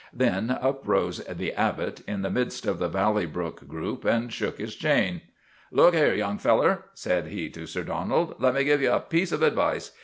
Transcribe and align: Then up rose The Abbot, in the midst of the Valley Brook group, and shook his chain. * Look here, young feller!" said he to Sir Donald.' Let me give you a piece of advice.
Then 0.11 0.49
up 0.49 0.87
rose 0.87 1.19
The 1.25 1.53
Abbot, 1.53 2.01
in 2.07 2.23
the 2.23 2.31
midst 2.31 2.65
of 2.65 2.79
the 2.79 2.89
Valley 2.89 3.27
Brook 3.27 3.67
group, 3.67 4.03
and 4.03 4.33
shook 4.33 4.57
his 4.57 4.73
chain. 4.75 5.21
* 5.47 5.71
Look 5.71 5.93
here, 5.93 6.15
young 6.15 6.39
feller!" 6.39 6.85
said 6.95 7.27
he 7.27 7.51
to 7.51 7.67
Sir 7.67 7.83
Donald.' 7.83 8.33
Let 8.41 8.55
me 8.55 8.63
give 8.63 8.81
you 8.81 8.93
a 8.93 8.99
piece 8.99 9.31
of 9.31 9.43
advice. 9.43 9.91